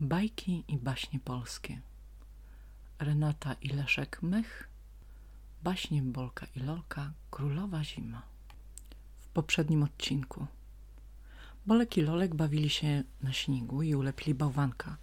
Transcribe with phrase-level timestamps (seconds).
[0.00, 1.80] Bajki i baśnie polskie
[2.98, 4.68] Renata i Leszek Mech
[5.62, 8.22] Baśnie Bolka i Lolka Królowa Zima
[9.18, 10.46] W poprzednim odcinku
[11.66, 14.96] Bolek i Lolek bawili się na śniegu i ulepili bałwanka.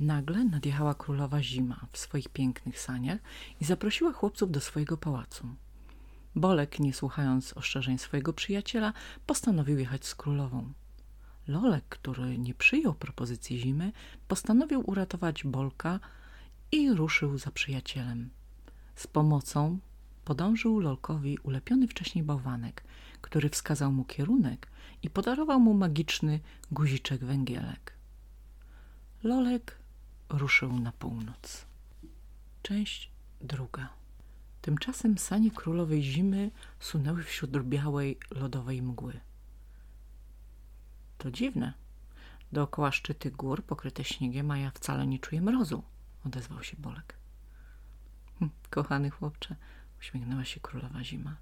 [0.00, 3.20] Nagle nadjechała królowa Zima w swoich pięknych saniach
[3.60, 5.46] i zaprosiła chłopców do swojego pałacu.
[6.34, 8.92] Bolek, nie słuchając ostrzeżeń swojego przyjaciela,
[9.26, 10.72] postanowił jechać z królową.
[11.50, 13.92] Lolek, który nie przyjął propozycji zimy,
[14.28, 16.00] postanowił uratować Bolka
[16.72, 18.30] i ruszył za przyjacielem.
[18.94, 19.78] Z pomocą
[20.24, 22.84] podążył Lolkowi ulepiony wcześniej bałwanek,
[23.20, 24.68] który wskazał mu kierunek
[25.02, 26.40] i podarował mu magiczny
[26.70, 27.92] guziczek węgielek.
[29.22, 29.78] Lolek
[30.28, 31.66] ruszył na północ.
[32.62, 33.88] Część druga.
[34.62, 39.20] Tymczasem sanie królowej zimy sunęły wśród białej, lodowej mgły.
[41.20, 41.72] To dziwne.
[42.52, 45.82] Dookoła szczyty gór pokryte śniegiem, a ja wcale nie czuję mrozu,
[46.26, 47.16] odezwał się Bolek.
[48.38, 49.56] Hm, kochany chłopcze,
[50.00, 51.36] uśmiechnęła się królowa zima.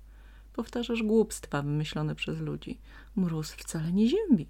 [0.53, 2.81] Powtarzasz głupstwa wymyślone przez ludzi.
[3.17, 4.47] Mróz wcale nie ziębi.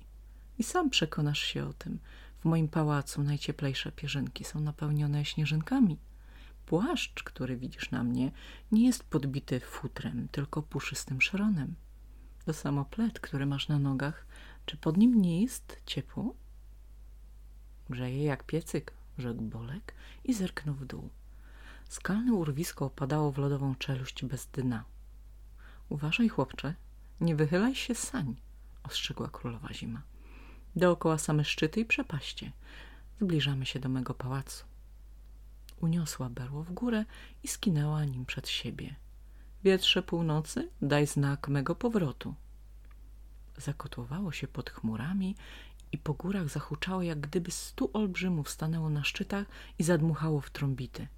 [0.59, 1.98] I sam przekonasz się o tym.
[2.41, 5.98] W moim pałacu najcieplejsze pierzynki są napełnione śnieżynkami.
[6.67, 8.33] Płaszcz, który widzisz na mnie,
[8.73, 11.75] nie jest podbity futrem, tylko puszystym szronem.
[12.45, 14.27] To samo plet, który masz na nogach,
[14.69, 16.34] czy pod nim nie jest ciepło?
[17.91, 21.11] Grzeje jak piecyk, rzekł Bolek i zerknął w dół.
[21.88, 24.84] Skalne urwisko opadało w lodową czeluść bez dna.
[25.89, 26.74] Uważaj, chłopcze,
[27.20, 28.36] nie wychylaj się sań,
[28.83, 30.02] ostrzegła królowa zima.
[30.77, 32.52] Dookoła same szczyty i przepaście.
[33.20, 34.64] Zbliżamy się do mego pałacu.
[35.80, 37.05] Uniosła berło w górę
[37.42, 38.96] i skinęła nim przed siebie.
[39.64, 42.34] Wietrze północy, daj znak mego powrotu
[43.61, 45.37] zakotłowało się pod chmurami
[45.92, 49.47] i po górach zahuczało, jak gdyby stu olbrzymów stanęło na szczytach
[49.78, 51.09] i zadmuchało w trąbity.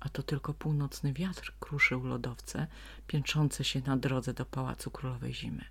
[0.00, 2.66] A to tylko północny wiatr kruszył lodowce,
[3.06, 5.64] piętrzące się na drodze do Pałacu Królowej Zimy.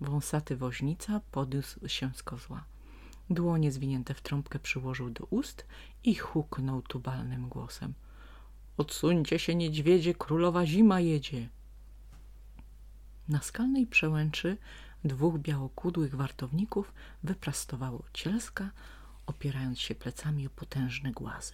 [0.00, 2.64] Wąsaty woźnica podniósł się z kozła.
[3.30, 5.66] Dłonie zwinięte w trąbkę przyłożył do ust
[6.04, 7.94] i huknął tubalnym głosem.–
[8.76, 11.48] Odsuńcie się, niedźwiedzie, królowa zima jedzie!
[13.28, 14.56] Na skalnej przełęczy
[15.04, 18.70] dwóch białokudłych wartowników wyprastowało cielska,
[19.26, 21.52] opierając się plecami o potężne głazy.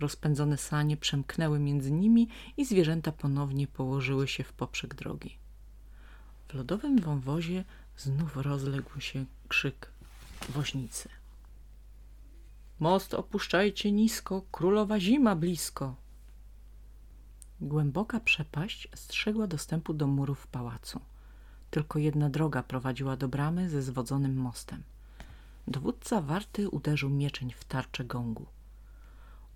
[0.00, 5.38] Rozpędzone sanie przemknęły między nimi i zwierzęta ponownie położyły się w poprzek drogi.
[6.48, 7.64] W lodowym wąwozie
[7.96, 9.90] znów rozległ się krzyk
[10.48, 11.08] woźnicy.
[12.78, 15.96] Most opuszczajcie nisko, królowa zima blisko.
[17.60, 21.00] Głęboka przepaść strzegła dostępu do murów pałacu.
[21.70, 24.82] Tylko jedna droga prowadziła do bramy ze zwodzonym mostem.
[25.68, 28.46] Dowódca warty uderzył mieczeń w tarczę gągu.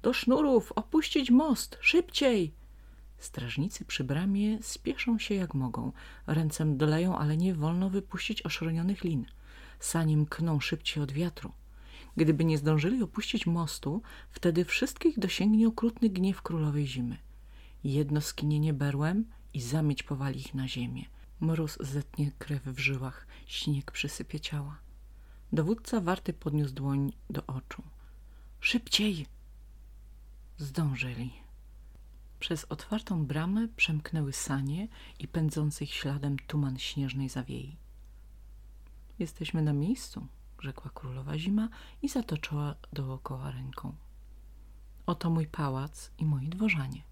[0.02, 0.72] Do sznurów!
[0.72, 1.78] Opuścić most!
[1.80, 2.52] Szybciej!
[3.18, 5.92] Strażnicy przy bramie spieszą się jak mogą.
[6.26, 9.26] Ręce doleją, ale nie wolno wypuścić oszronionych lin.
[9.80, 11.52] Saniem kną szybciej od wiatru.
[12.16, 17.27] Gdyby nie zdążyli opuścić mostu, wtedy wszystkich dosięgnie okrutny gniew królowej zimy
[17.84, 19.24] jedno skinienie berłem
[19.54, 21.04] i zamieć powali ich na ziemię.
[21.40, 24.78] Mróz zetnie krew w żyłach, śnieg przysypie ciała.
[25.52, 27.82] Dowódca warty podniósł dłoń do oczu.
[28.60, 29.26] Szybciej!
[30.58, 31.32] Zdążyli.
[32.38, 34.88] Przez otwartą bramę przemknęły sanie
[35.18, 37.76] i pędzący ich śladem tuman śnieżnej zawiei.
[39.18, 40.26] Jesteśmy na miejscu,
[40.60, 41.68] rzekła królowa zima
[42.02, 43.94] i zatoczyła dookoła ręką.
[45.06, 47.07] Oto mój pałac i moi dworzanie.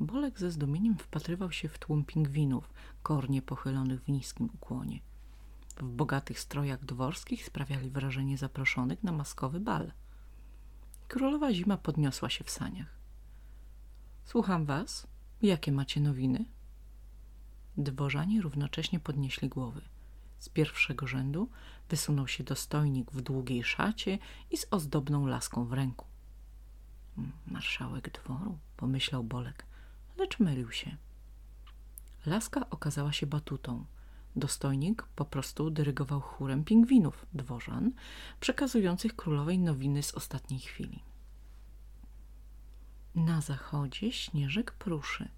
[0.00, 5.00] Bolek ze zdumieniem wpatrywał się w tłum pingwinów, kornie pochylonych w niskim ukłonie.
[5.76, 9.92] W bogatych strojach dworskich sprawiali wrażenie zaproszonych na maskowy bal.
[11.08, 12.98] Królowa Zima podniosła się w saniach.
[14.24, 15.06] Słucham was.
[15.42, 16.44] Jakie macie nowiny?
[17.76, 19.80] Dworzanie równocześnie podnieśli głowy.
[20.38, 21.50] Z pierwszego rzędu
[21.88, 24.18] wysunął się dostojnik w długiej szacie
[24.50, 26.06] i z ozdobną laską w ręku.
[27.46, 29.65] Marszałek dworu, pomyślał Bolek
[30.18, 30.96] lecz mylił się.
[32.26, 33.84] Laska okazała się batutą.
[34.36, 37.92] Dostojnik po prostu dyrygował chórem pingwinów, dworzan,
[38.40, 41.02] przekazujących królowej nowiny z ostatniej chwili.
[43.14, 45.28] Na zachodzie śnieżek pruszy,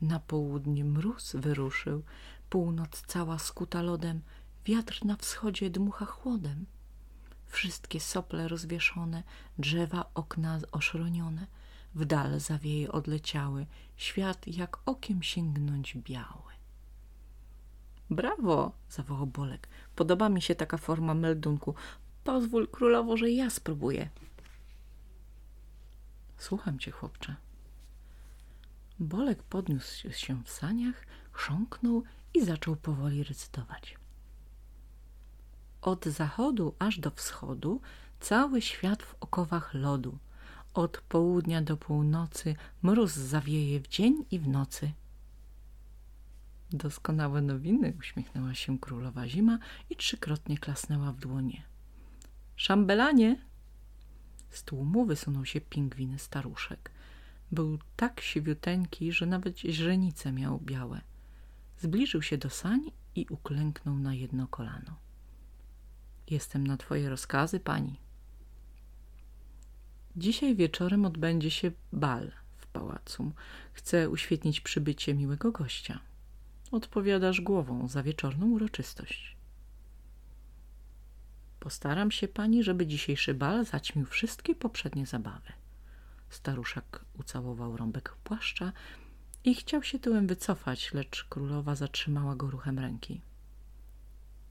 [0.00, 2.02] na południe mróz wyruszył,
[2.50, 4.22] północ cała skuta lodem,
[4.64, 6.66] wiatr na wschodzie dmucha chłodem.
[7.46, 9.22] Wszystkie sople rozwieszone,
[9.58, 11.46] drzewa okna oszronione–
[11.94, 13.66] w dal zawieje odleciały,
[13.96, 16.52] świat jak okiem sięgnąć biały.
[18.10, 19.68] Brawo, zawołał Bolek.
[19.96, 21.74] Podoba mi się taka forma meldunku.
[22.24, 24.08] Pozwól, królowo, że ja spróbuję.
[26.38, 27.34] Słucham cię, chłopcze.
[29.00, 32.02] Bolek podniósł się w saniach, chrząknął
[32.34, 33.96] i zaczął powoli recytować.
[35.82, 37.80] Od zachodu aż do wschodu
[38.20, 40.18] cały świat w okowach lodu.
[40.74, 44.92] Od południa do północy mróz zawieje w dzień i w nocy.
[46.70, 49.58] Doskonałe nowiny, uśmiechnęła się królowa zima
[49.90, 51.62] i trzykrotnie klasnęła w dłonie.
[52.56, 53.44] Szambelanie!
[54.50, 56.90] Z tłumu wysunął się pingwin staruszek.
[57.52, 61.00] Był tak siwiuteńki, że nawet źrenice miał białe.
[61.78, 62.80] Zbliżył się do sań
[63.14, 64.96] i uklęknął na jedno kolano.
[66.30, 68.00] Jestem na twoje rozkazy, pani.
[70.16, 73.32] Dzisiaj wieczorem odbędzie się bal w pałacu.
[73.72, 76.00] Chcę uświetnić przybycie miłego gościa.
[76.70, 79.36] Odpowiadasz głową za wieczorną uroczystość.
[81.60, 85.52] Postaram się pani, żeby dzisiejszy bal zaćmił wszystkie poprzednie zabawy.
[86.30, 88.72] Staruszek ucałował rąbek płaszcza
[89.44, 93.20] i chciał się tyłem wycofać, lecz królowa zatrzymała go ruchem ręki.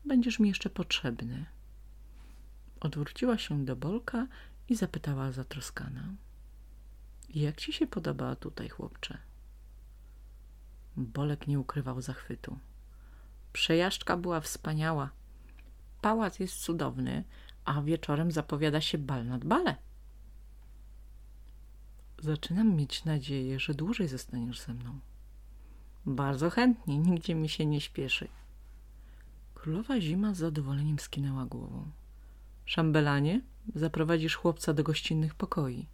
[0.05, 1.45] Będziesz mi jeszcze potrzebny.
[2.79, 4.27] Odwróciła się do Bolka
[4.69, 6.13] i zapytała zatroskana.
[7.29, 9.17] Jak ci się podoba tutaj, chłopcze?
[10.97, 12.59] Bolek nie ukrywał zachwytu.
[13.53, 15.09] Przejażdżka była wspaniała.
[16.01, 17.23] Pałac jest cudowny,
[17.65, 19.75] a wieczorem zapowiada się bal nad bale.
[22.19, 24.99] Zaczynam mieć nadzieję, że dłużej zostaniesz ze mną.
[26.05, 28.27] Bardzo chętnie, nigdzie mi się nie śpieszy.
[29.53, 31.91] Królowa Zima z zadowoleniem skinęła głową.
[32.65, 33.41] Szambelanie,
[33.75, 35.87] zaprowadzisz chłopca do gościnnych pokoi.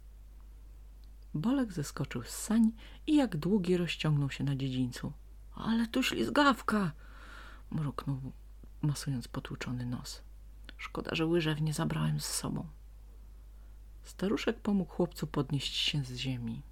[1.34, 2.72] Bolek zeskoczył z sań
[3.06, 5.12] i jak długi rozciągnął się na dziedzińcu.
[5.54, 6.92] Ale tu ślizgawka!
[7.70, 8.20] mruknął,
[8.82, 10.22] masując potłuczony nos.
[10.76, 12.66] Szkoda, że łyżew nie zabrałem z sobą.
[14.02, 16.62] Staruszek pomógł chłopcu podnieść się z ziemi.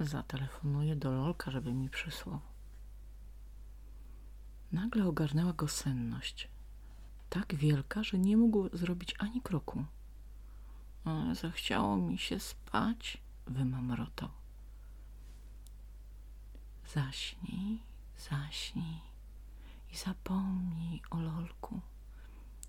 [0.00, 2.40] Zatelefonuję do Lolka, żeby mi przysłał.
[4.72, 6.48] Nagle ogarnęła go senność.
[7.30, 9.84] Tak wielka, że nie mógł zrobić ani kroku.
[11.04, 14.28] Ale zachciało mi się spać, wymamrotał.
[16.94, 17.78] Zaśnij,
[18.18, 19.00] zaśnij
[19.92, 21.80] i zapomnij o Lolku.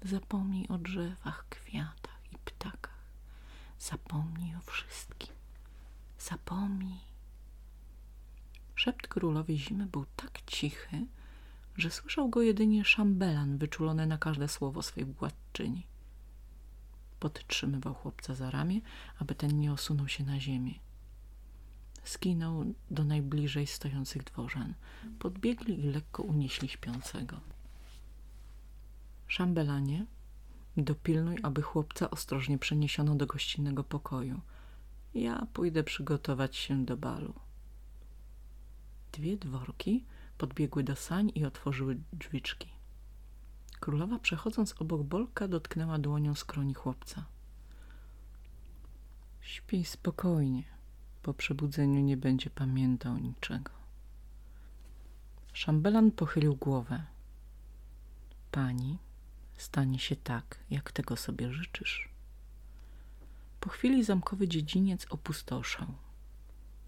[0.01, 3.03] Zapomnij o drzewach, kwiatach i ptakach.
[3.79, 5.35] Zapomnij o wszystkim.
[6.19, 6.99] Zapomnij.
[8.75, 11.05] Szept królowej zimy był tak cichy,
[11.77, 15.87] że słyszał go jedynie szambelan wyczulony na każde słowo swej władczyni.
[17.23, 18.81] Podtrzymywał chłopca za ramię,
[19.19, 20.73] aby ten nie osunął się na ziemię.
[22.03, 24.73] Skinął do najbliżej stojących dworzan.
[25.19, 27.39] Podbiegli i lekko unieśli śpiącego.
[29.27, 30.05] Szambelanie,
[30.77, 34.41] dopilnuj, aby chłopca ostrożnie przeniesiono do gościnnego pokoju.
[35.13, 37.33] Ja pójdę przygotować się do balu.
[39.11, 40.03] Dwie dworki
[40.37, 42.72] podbiegły do sań i otworzyły drzwiczki.
[43.83, 47.25] Królowa, przechodząc obok Bolka, dotknęła dłonią skroni chłopca.
[49.41, 50.63] Śpij spokojnie.
[51.21, 53.71] Po przebudzeniu nie będzie pamiętał niczego.
[55.53, 57.03] Szambelan pochylił głowę.
[58.51, 58.97] Pani,
[59.57, 62.09] stanie się tak, jak tego sobie życzysz.
[63.59, 65.87] Po chwili zamkowy dziedziniec opustoszał.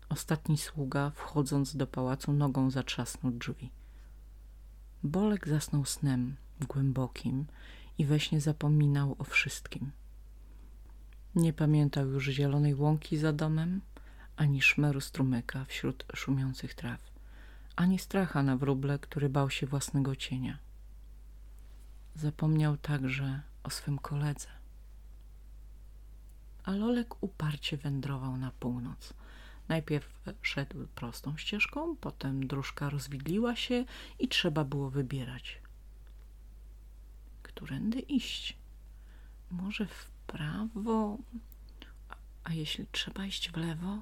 [0.09, 3.71] Ostatni sługa, wchodząc do pałacu, nogą zatrzasnął drzwi.
[5.03, 7.45] Bolek zasnął snem głębokim
[7.97, 9.91] i we śnie zapominał o wszystkim.
[11.35, 13.81] Nie pamiętał już zielonej łąki za domem,
[14.35, 17.01] ani szmeru strumyka wśród szumiących traw,
[17.75, 20.57] ani stracha na wróble, który bał się własnego cienia.
[22.15, 24.47] Zapomniał także o swym koledze.
[26.63, 29.13] A Lolek uparcie wędrował na północ–
[29.67, 33.85] Najpierw szedł prostą ścieżką, potem dróżka rozwidliła się
[34.19, 35.61] i trzeba było wybierać.
[37.55, 38.57] Którędy iść?
[39.51, 41.17] Może w prawo?
[42.43, 44.01] A jeśli trzeba iść w lewo?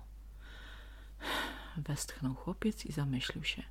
[1.78, 3.64] Westchnął chłopiec i zamyślił się.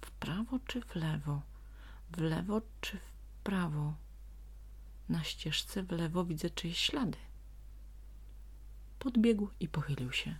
[0.00, 1.42] W prawo czy w lewo?
[2.10, 3.12] W lewo czy w
[3.44, 3.94] prawo?
[5.08, 7.18] Na ścieżce w lewo widzę czyjeś ślady.
[8.98, 10.36] Podbiegł i pochylił się.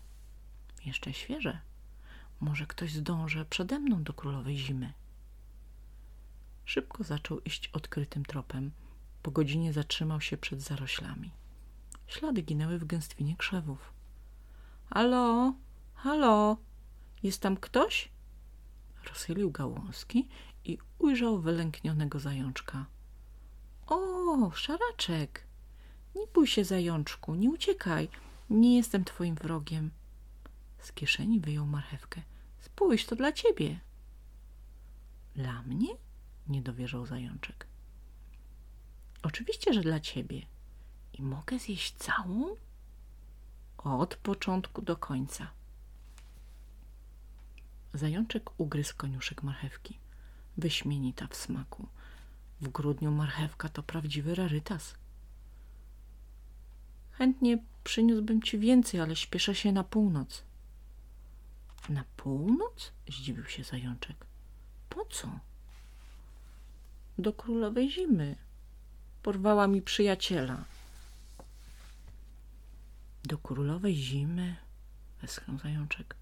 [0.85, 1.61] Jeszcze świeże.
[2.41, 4.93] Może ktoś zdąży przede mną do królowej zimy.
[6.71, 8.71] Szybko zaczął iść odkrytym tropem.
[9.23, 11.31] Po godzinie zatrzymał się przed zaroślami.
[12.07, 13.93] Ślady ginęły w gęstwinie krzewów.
[14.91, 15.55] Halo,
[15.95, 16.57] halo,
[17.23, 18.09] jest tam ktoś?
[19.09, 20.29] Rozchylił gałązki
[20.65, 22.87] i ujrzał wylęknionego zajączka.
[23.87, 25.47] O, szaraczek,
[26.35, 28.09] bój się, zajączku, nie uciekaj.
[28.51, 29.91] Nie jestem twoim wrogiem.
[30.79, 32.23] Z kieszeni wyjął marchewkę.
[32.61, 33.81] Spójrz, to dla ciebie.
[35.35, 36.10] Dla mnie?
[36.51, 37.67] Nie dowierzał zajączek.
[39.23, 40.47] Oczywiście, że dla ciebie.
[41.13, 42.57] I mogę zjeść całą?
[43.79, 45.51] Od początku do końca.
[47.95, 49.99] Zajączek ugryzł koniuszek marchewki.
[50.57, 51.89] Wyśmienita w smaku.
[52.61, 54.95] W grudniu marchewka to prawdziwy rarytas.
[57.11, 60.45] Chętnie przyniósłbym ci więcej, ale śpieszę się na północ.
[61.89, 62.93] Na północ?
[63.09, 64.27] Zdziwił się zajączek.
[64.89, 65.50] Po co?
[67.21, 68.37] Do królowej zimy.
[69.23, 70.65] Porwała mi przyjaciela.
[73.25, 74.57] Do królowej zimy?
[75.23, 76.17] Westchnął zajączek.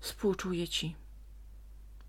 [0.00, 0.96] Współczuję ci.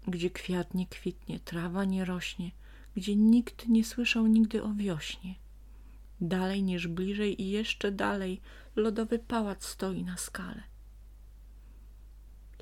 [0.08, 2.52] Gdzie kwiat nie kwitnie, trawa nie rośnie,
[2.96, 5.36] gdzie nikt nie słyszał nigdy o wiośnie.
[6.22, 8.42] Dalej niż bliżej i jeszcze dalej
[8.76, 10.64] lodowy pałac stoi na skale.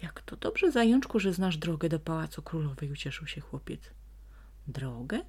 [0.02, 3.82] Jak to dobrze, zajączku, że znasz drogę do pałacu królowej, ucieszył się chłopiec.
[4.68, 5.22] Drogę?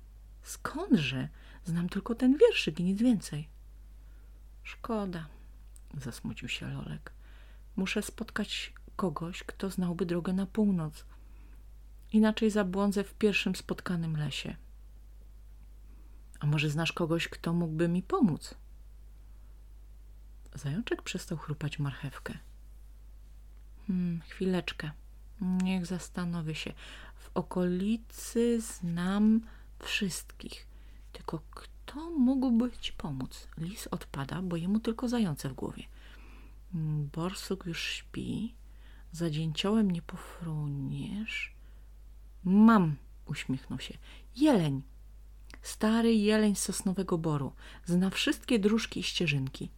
[0.43, 1.29] Skądże?
[1.65, 3.49] Znam tylko ten wierszyk i nic więcej.
[4.63, 5.27] Szkoda,
[5.99, 7.13] zasmucił się Lolek.
[7.77, 11.05] Muszę spotkać kogoś, kto znałby drogę na północ.
[12.13, 14.57] Inaczej zabłądzę w pierwszym spotkanym lesie.
[16.41, 18.55] A może znasz kogoś, kto mógłby mi pomóc?
[20.55, 22.39] Zajączek przestał chrupać marchewkę.
[23.87, 24.91] Hmm, chwileczkę.
[25.41, 26.73] Niech zastanowię się.
[27.17, 29.41] W okolicy znam
[29.83, 30.67] wszystkich.
[31.13, 33.49] Tylko kto mógłby ci pomóc?
[33.59, 35.85] Lis odpada, bo jemu tylko zające w głowie.
[36.73, 38.55] Hmm, borsuk już śpi.
[39.13, 41.55] Za dzięciołem nie pofruniesz.
[42.45, 42.97] Mam,
[43.27, 43.99] uśmiechnął się.
[44.37, 44.83] Jeleń.
[45.63, 47.53] Stary jeleń z sosnowego boru.
[47.85, 49.71] Zna wszystkie dróżki i ścieżynki.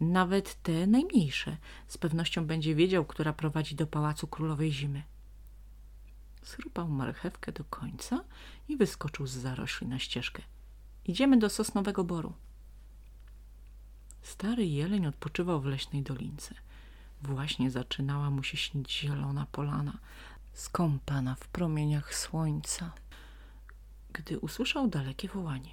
[0.00, 1.56] Nawet te najmniejsze.
[1.88, 5.02] Z pewnością będzie wiedział, która prowadzi do pałacu królowej zimy.
[6.42, 8.24] Zrupał marchewkę do końca
[8.68, 10.42] i wyskoczył z zarośli na ścieżkę.
[11.04, 12.32] Idziemy do sosnowego boru.
[14.22, 16.54] Stary jeleń odpoczywał w leśnej dolince.
[17.22, 19.98] Właśnie zaczynała mu się śnić zielona polana,
[20.52, 22.92] skąpana w promieniach słońca,
[24.12, 25.70] gdy usłyszał dalekie wołanie.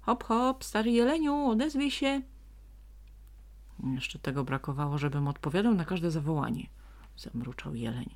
[0.00, 2.22] Hop, hop, stary jeleniu, odezwij się!
[3.94, 6.66] Jeszcze tego brakowało, żebym odpowiadał na każde zawołanie,
[7.16, 8.14] zamruczał jeleń.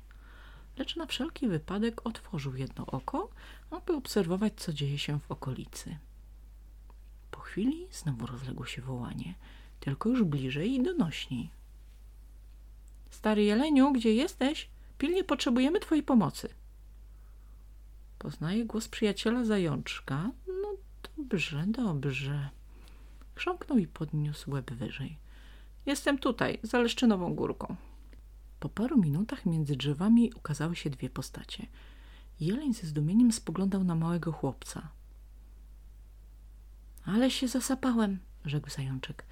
[0.77, 3.29] Lecz na wszelki wypadek otworzył jedno oko,
[3.71, 5.97] aby obserwować, co dzieje się w okolicy.
[7.31, 9.35] Po chwili znowu rozległo się wołanie,
[9.79, 11.49] tylko już bliżej i donośniej.
[13.09, 14.69] Stary jeleniu, gdzie jesteś?
[14.97, 16.49] Pilnie potrzebujemy twojej pomocy.
[18.19, 20.31] Poznaje głos przyjaciela zajączka.
[20.47, 20.75] No
[21.17, 22.49] dobrze, dobrze.
[23.35, 25.17] Chrząknął i podniósł łeb wyżej.
[25.85, 27.75] Jestem tutaj, za Leszczynową górką.
[28.63, 31.67] Po paru minutach między drzewami ukazały się dwie postacie.
[32.39, 34.89] Jeleń ze zdumieniem spoglądał na małego chłopca.
[37.05, 39.25] Ale się zasapałem, rzekł zajączek.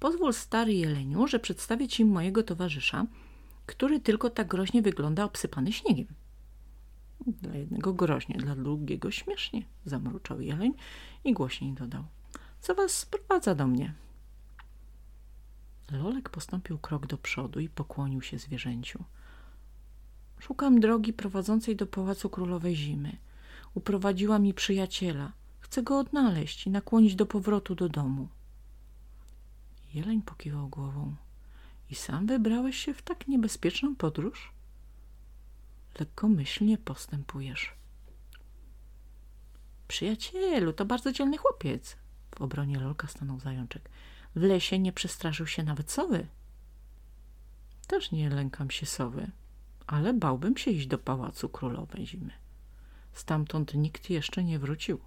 [0.00, 3.06] Pozwól, stary jeleniu, że przedstawię ci mojego towarzysza,
[3.66, 6.08] który tylko tak groźnie wygląda obsypany śniegiem.
[7.26, 10.74] Dla jednego groźnie, dla drugiego śmiesznie, zamruczał jeleń
[11.24, 12.04] i głośniej dodał.
[12.60, 13.94] Co was sprowadza do mnie?
[15.90, 19.04] Lolek postąpił krok do przodu i pokłonił się zwierzęciu.
[20.38, 23.16] Szukam drogi prowadzącej do Pałacu Królowej Zimy.
[23.74, 25.32] Uprowadziła mi przyjaciela.
[25.60, 28.28] Chcę go odnaleźć i nakłonić do powrotu do domu.
[29.94, 31.16] Jeleń pokiwał głową.
[31.90, 34.52] I sam wybrałeś się w tak niebezpieczną podróż?
[36.00, 37.74] Lekkomyślnie postępujesz.
[39.88, 41.96] Przyjacielu, to bardzo dzielny chłopiec.
[42.38, 43.90] W obronie Lolka stanął zajączek.
[44.36, 46.26] W lesie nie przestraszył się nawet sowy.
[47.86, 49.30] Też nie lękam się sowy,
[49.86, 52.32] ale bałbym się iść do pałacu królowej zimy.
[53.12, 55.00] Stamtąd nikt jeszcze nie wrócił.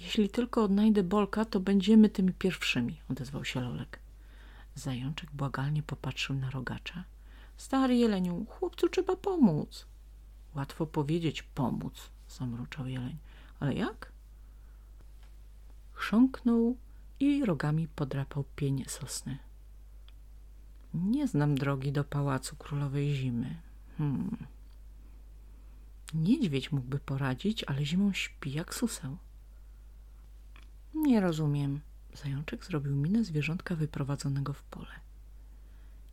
[0.00, 3.98] Jeśli tylko odnajdę Bolka, to będziemy tymi pierwszymi, odezwał się Lolek.
[4.74, 7.04] Zajączek błagalnie popatrzył na rogacza.
[7.56, 9.86] Stary jeleniu, chłopcu trzeba pomóc.
[10.54, 13.16] Łatwo powiedzieć pomóc, zamruczał jeleń.
[13.60, 14.12] Ale jak?
[15.92, 16.76] Chrząknął
[17.20, 19.38] i rogami podrapał pień sosny.
[20.94, 23.56] Nie znam drogi do pałacu królowej zimy.
[23.98, 24.36] Hmm.
[26.14, 29.16] Niedźwiedź mógłby poradzić, ale zimą śpi jak suseł.
[30.94, 31.80] Nie rozumiem.
[32.14, 35.00] Zajączek zrobił minę zwierzątka wyprowadzonego w pole.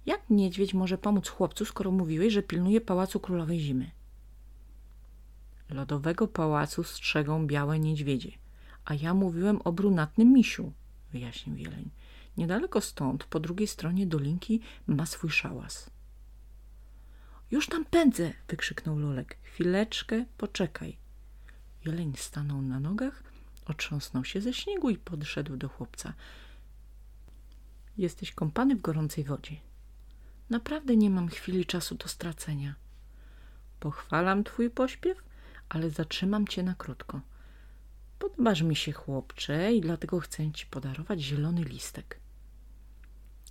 [0.06, 3.92] Jak niedźwiedź może pomóc chłopcu, skoro mówiłeś, że pilnuje pałacu królowej zimy?
[5.70, 8.32] Lodowego pałacu strzegą białe niedźwiedzie,
[8.86, 10.72] a ja mówiłem o brunatnym misiu
[11.14, 11.90] wyjaśnił jeleń.
[12.38, 15.90] Niedaleko stąd, po drugiej stronie dolinki, ma swój szałas.
[17.52, 18.34] Już tam pędzę!
[18.48, 19.38] wykrzyknął Lolek.
[19.44, 20.98] Chwileczkę, poczekaj.
[21.86, 23.24] Jeleń stanął na nogach,
[23.66, 26.14] otrząsnął się ze śniegu i podszedł do chłopca.
[27.98, 29.56] Jesteś kąpany w gorącej wodzie.
[30.50, 32.76] Naprawdę nie mam chwili czasu do stracenia.
[33.80, 35.24] Pochwalam twój pośpiew,
[35.70, 37.22] ale zatrzymam cię na krótko.
[38.24, 42.20] Podobasz mi się, chłopcze, i dlatego chcę ci podarować zielony listek.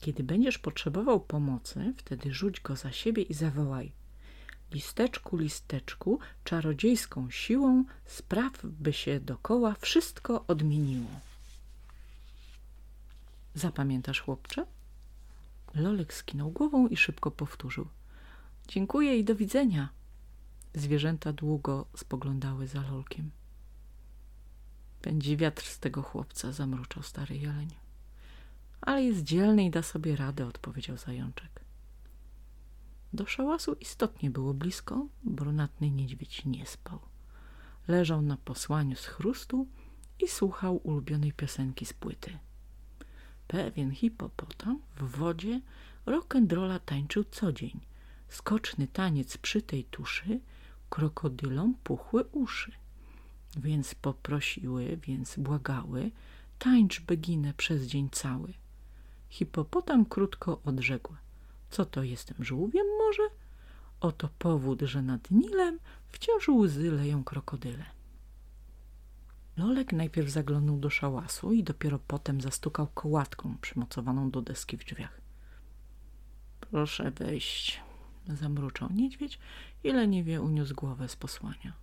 [0.00, 3.92] Kiedy będziesz potrzebował pomocy, wtedy rzuć go za siebie i zawołaj.
[4.70, 11.10] Listeczku, listeczku, czarodziejską siłą spraw, by się dokoła wszystko odmieniło.
[13.54, 14.66] Zapamiętasz, chłopcze?
[15.74, 17.88] Lolek skinął głową i szybko powtórzył.
[18.68, 19.88] Dziękuję i do widzenia.
[20.74, 23.30] Zwierzęta długo spoglądały za Lolkiem.
[25.02, 27.68] Pędzi wiatr z tego chłopca, zamruczał stary jeleń.
[28.80, 31.60] Ale jest dzielny i da sobie radę, odpowiedział zajączek.
[33.12, 36.98] Do szałasu istotnie było blisko, brunatny niedźwiedź nie spał.
[37.88, 39.66] Leżał na posłaniu z chrustu
[40.20, 42.38] i słuchał ulubionej piosenki z płyty.
[43.48, 45.60] Pewien hipopotam w wodzie
[46.06, 47.80] rock'n'rolla tańczył co dzień.
[48.28, 50.40] Skoczny taniec przy tej tuszy
[50.90, 52.81] krokodylom puchły uszy.
[53.56, 56.10] Więc poprosiły, więc błagały,
[56.58, 58.52] tańcz beginę przez dzień cały.
[59.28, 61.14] Hipopotam krótko odrzekł.
[61.70, 63.22] Co to jestem żółwiem może?
[64.00, 65.78] Oto powód, że nad Nilem
[66.08, 67.84] wciąż łzy leją krokodyle.
[69.56, 75.20] Lolek najpierw zaglądał do szałasu i dopiero potem zastukał kołatką przymocowaną do deski w drzwiach.
[76.60, 77.80] Proszę wejść,
[78.28, 79.38] zamruczał niedźwiedź
[79.84, 81.81] i leniwie uniósł głowę z posłania.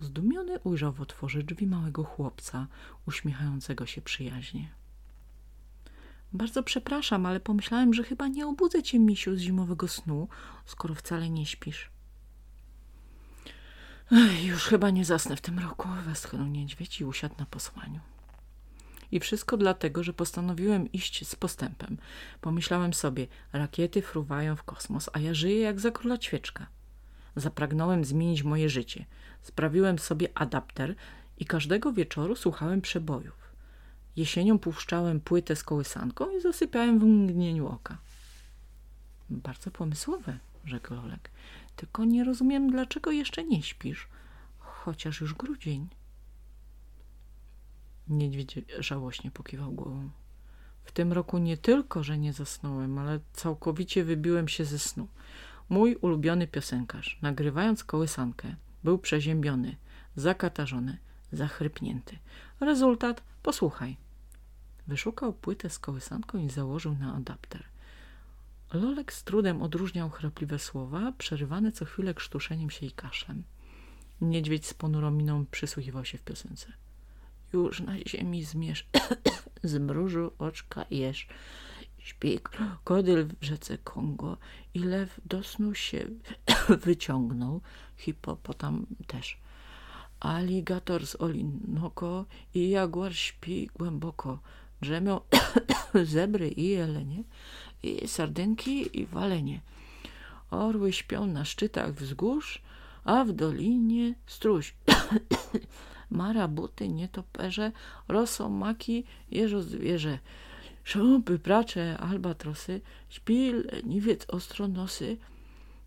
[0.00, 2.66] Zdumiony ujrzał w otworze drzwi małego chłopca,
[3.06, 4.70] uśmiechającego się przyjaźnie.
[6.32, 10.28] Bardzo przepraszam, ale pomyślałem, że chyba nie obudzę cię, misiu, z zimowego snu,
[10.66, 11.90] skoro wcale nie śpisz.
[14.12, 18.00] Ech, już chyba nie zasnę w tym roku, westchnął niedźwiedź i usiadł na posłaniu.
[19.10, 21.98] I wszystko dlatego, że postanowiłem iść z postępem.
[22.40, 26.66] Pomyślałem sobie, rakiety fruwają w kosmos, a ja żyję jak za króla ćwieczka.
[27.38, 29.04] Zapragnąłem zmienić moje życie.
[29.42, 30.94] Sprawiłem sobie adapter
[31.38, 33.52] i każdego wieczoru słuchałem przebojów.
[34.16, 37.98] Jesienią puszczałem płytę z kołysanką i zasypiałem w mgnieniu oka.
[39.30, 41.30] Bardzo pomysłowe, rzekł Lolek.
[41.76, 44.08] Tylko nie rozumiem, dlaczego jeszcze nie śpisz,
[44.58, 45.88] chociaż już grudzień.
[48.08, 50.10] Niedźwiedź żałośnie pokiwał głową.
[50.84, 55.08] W tym roku nie tylko, że nie zasnąłem, ale całkowicie wybiłem się ze snu.
[55.68, 58.54] Mój ulubiony piosenkarz, nagrywając kołysankę,
[58.84, 59.76] był przeziębiony,
[60.16, 60.98] zakatarzony,
[61.32, 62.18] zachrypnięty.
[62.60, 63.22] Rezultat?
[63.42, 63.96] Posłuchaj.
[64.86, 67.64] Wyszukał płytę z kołysanką i założył na adapter.
[68.72, 73.42] Lolek z trudem odróżniał chrapliwe słowa, przerywane co chwilę krztuszeniem się i kaszlem.
[74.20, 76.72] Niedźwiedź z ponurą miną przysłuchiwał się w piosence.
[77.52, 78.86] Już na ziemi zmierz,
[79.62, 81.28] zmrużył oczka jesz.
[82.08, 84.36] Śpi krokodyl w rzece Kongo
[84.74, 86.06] i lew do snu się
[86.86, 87.60] wyciągnął,
[87.96, 89.38] hipopotam też.
[90.20, 94.38] Aligator z Olinoko i jaguar śpi głęboko.
[94.80, 95.20] Drzemią
[96.14, 97.24] zebry i jelenie,
[97.82, 99.60] i sardynki i walenie.
[100.50, 102.62] Orły śpią na szczytach wzgórz,
[103.04, 104.74] a w dolinie struś.
[106.10, 107.72] Marabuty, nietoperze,
[108.08, 110.18] rosomaki, jeżo zwierzę.
[110.88, 115.16] Szopy, pracze, albatrosy, śpi leniwiec ostronosy,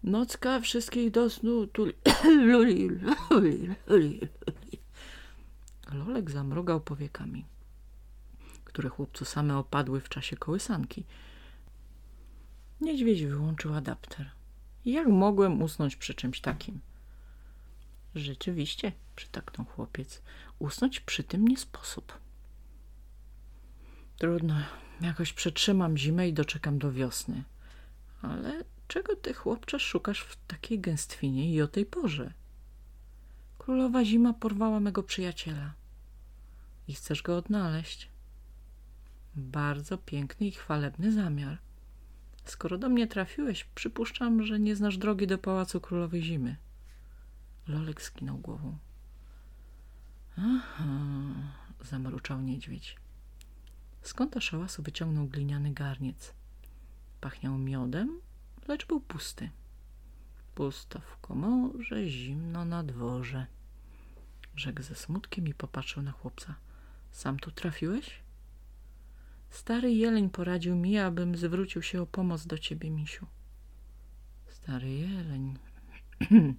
[0.04, 1.94] nocka wszystkich do snu tuli.
[2.52, 2.90] luli,
[3.30, 4.20] luli, luli.
[5.94, 7.46] Lolek zamrugał powiekami
[8.72, 11.06] które chłopcu same opadły w czasie kołysanki.
[12.82, 14.32] Niedźwiedź wyłączył adapter.
[14.86, 16.80] Jak mogłem usnąć przy czymś takim?
[18.16, 20.22] Rzeczywiście, przytaknął chłopiec,
[20.60, 22.20] usnąć przy tym nie sposób.
[24.18, 24.56] Trudno,
[25.02, 27.44] jakoś przetrzymam zimę i doczekam do wiosny.
[28.22, 32.34] Ale czego ty, chłopcze, szukasz w takiej gęstwinie i o tej porze?
[33.58, 35.74] Królowa zima porwała mego przyjaciela.
[36.88, 38.10] I chcesz go odnaleźć?
[39.36, 41.58] Bardzo piękny i chwalebny zamiar.
[42.46, 46.56] Skoro do mnie trafiłeś, przypuszczam, że nie znasz drogi do Pałacu Królowej Zimy.
[47.68, 48.78] Lolek skinął głową.
[50.38, 50.84] Aha,
[51.82, 53.01] zamruczał niedźwiedź.
[54.02, 56.34] Z kąta szałasu wyciągnął gliniany garniec.
[57.22, 58.20] Pachniał miodem,
[58.68, 59.50] lecz był pusty.
[60.56, 63.46] Pusto w komorze, zimno na dworze.
[64.56, 66.56] Rzekł ze smutkiem i popatrzył na chłopca.
[67.12, 68.22] Sam tu trafiłeś?
[69.50, 73.28] Stary jeleń poradził mi, abym zwrócił się o pomoc do ciebie, misiu.
[74.50, 75.58] Stary jeleń.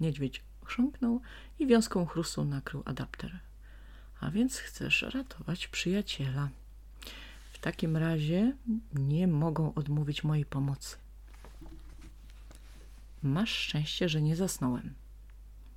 [0.00, 1.20] Niedźwiedź chrząknął
[1.58, 3.40] i wiązką chrustu nakrył adapter.
[4.20, 6.48] A więc chcesz ratować przyjaciela.
[7.52, 8.56] W takim razie
[8.94, 10.96] nie mogą odmówić mojej pomocy.
[13.22, 14.94] Masz szczęście, że nie zasnąłem.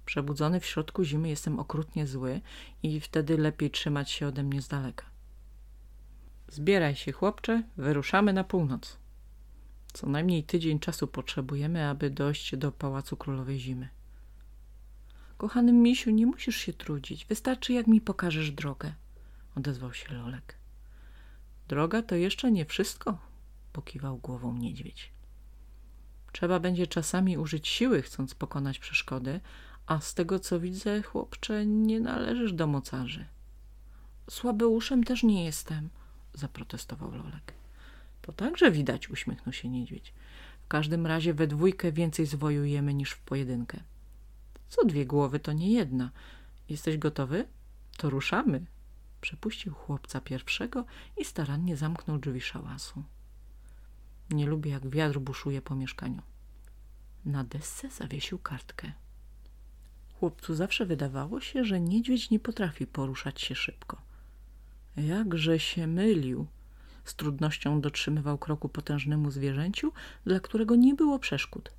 [0.06, 2.42] Przebudzony w środku zimy jestem okrutnie zły
[2.84, 5.06] i wtedy lepiej trzymać się ode mnie z daleka.
[6.48, 8.98] Zbieraj się, chłopcze, wyruszamy na północ.
[9.94, 13.90] Co najmniej tydzień czasu potrzebujemy, aby dojść do Pałacu Królowej Zimy.
[15.42, 17.26] Kochany misiu, nie musisz się trudzić.
[17.26, 18.94] Wystarczy, jak mi pokażesz drogę.
[19.56, 20.56] Odezwał się Lolek.
[21.68, 23.18] Droga to jeszcze nie wszystko,
[23.74, 25.12] pokiwał głową niedźwiedź.
[26.32, 29.40] Trzeba będzie czasami użyć siły, chcąc pokonać przeszkody,
[29.86, 33.26] a z tego co widzę, chłopcze, nie należysz do mocarzy.
[34.30, 35.90] Słabeuszem też nie jestem,
[36.34, 37.54] zaprotestował Lolek.
[38.22, 40.14] To także widać, uśmiechnął się niedźwiedź.
[40.66, 43.84] W każdym razie we dwójkę więcej zwojujemy niż w pojedynkę.
[44.72, 46.12] Co dwie głowy to nie jedna.
[46.70, 47.48] Jesteś gotowy?
[47.98, 48.66] To ruszamy.
[49.22, 50.86] Przepuścił chłopca pierwszego
[51.18, 53.04] i starannie zamknął drzwi szałasu.
[54.30, 56.22] Nie lubię, jak wiatr buszuje po mieszkaniu.
[57.26, 58.92] Na desce zawiesił kartkę.
[60.20, 64.02] Chłopcu zawsze wydawało się, że niedźwiedź nie potrafi poruszać się szybko.
[64.98, 66.48] Jakże się mylił.
[67.06, 69.92] Z trudnością dotrzymywał kroku potężnemu zwierzęciu,
[70.26, 71.72] dla którego nie było przeszkód.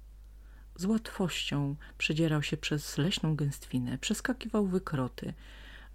[0.76, 5.35] Z łatwością przedzierał się przez leśną gęstwinę, przeskakiwał wykroty,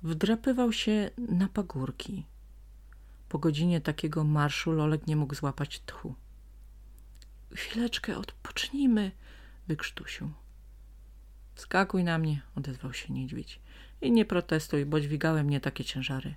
[0.04, 2.26] wdrapywał się na pagórki.
[3.30, 6.16] Po godzinie takiego marszu Lolek nie mógł złapać tchu.
[7.56, 9.12] Chwileczkę, odpocznijmy,
[9.68, 10.32] wykrztusił.
[11.56, 13.60] Skakuj na mnie, odezwał się niedźwiedź.
[14.02, 16.36] I nie protestuj, bo dźwigały mnie takie ciężary.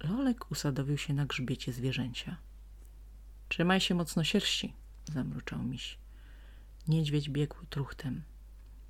[0.00, 2.36] Lolek usadowił się na grzbiecie zwierzęcia.
[3.48, 4.72] Trzymaj się mocno sierści,
[5.12, 5.98] zamruczał miś.
[6.90, 8.22] Niedźwiedź biegł truchtem.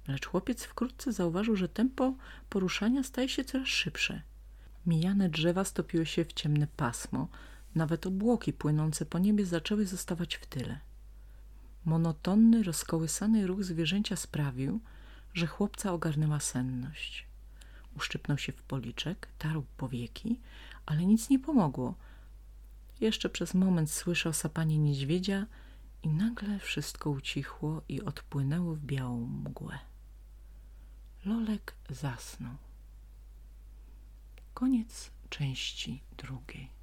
[0.09, 2.15] Lecz chłopiec wkrótce zauważył, że tempo
[2.49, 4.23] poruszania staje się coraz szybsze.
[4.87, 7.29] Mijane drzewa stopiły się w ciemne pasmo,
[7.75, 10.79] nawet obłoki płynące po niebie zaczęły zostawać w tyle.
[11.85, 14.81] Monotonny, rozkołysany ruch zwierzęcia sprawił,
[15.35, 17.27] że chłopca ogarnęła senność.
[17.97, 20.41] Uszczypnął się w policzek, tarł powieki,
[20.87, 21.95] ale nic nie pomogło.
[23.01, 25.47] Jeszcze przez moment słyszał sapanie niedźwiedzia
[26.03, 29.79] i nagle wszystko ucichło i odpłynęło w białą mgłę.
[31.25, 32.57] Lolek zasnął.
[34.55, 36.80] Koniec części drugiej.